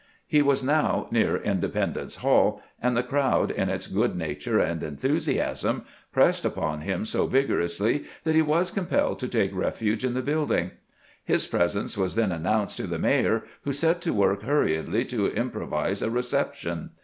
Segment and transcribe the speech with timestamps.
[0.25, 5.85] He was now near Independence Hall, and the crowd, in its good nature and enthusiasm,
[6.11, 10.71] pressed upon him so vigorously that he was compelled to take refuge in the building.
[11.23, 16.01] His presence was then announced to the mayor, who set to work hurriedly to improvise
[16.01, 16.89] a recep tion.